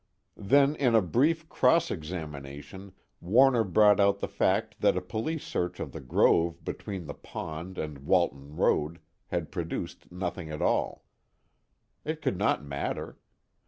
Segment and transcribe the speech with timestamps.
[0.35, 5.79] Then in a brief cross examination Warner brought out the fact that a police search
[5.79, 11.05] of the grove between the pond and Walton Road had produced nothing at all.
[12.03, 13.19] It could not matter.